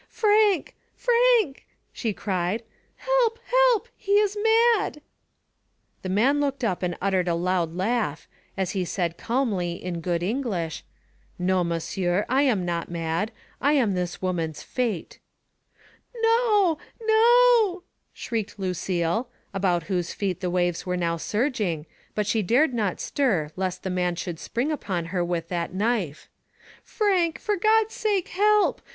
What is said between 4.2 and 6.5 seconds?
mad." The man